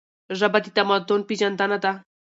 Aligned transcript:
ژبه 0.39 0.59
د 0.63 0.65
تمدن 0.75 1.21
پیژندنه 1.29 1.77
ده. 1.83 1.91